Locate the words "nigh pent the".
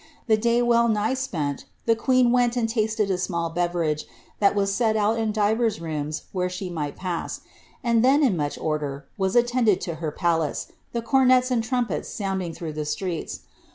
0.87-1.95